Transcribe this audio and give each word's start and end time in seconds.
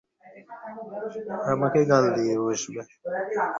আমাকে 1.51 1.79
গাল 1.91 2.05
দিয়ে 2.15 2.35
বসবে। 2.43 2.81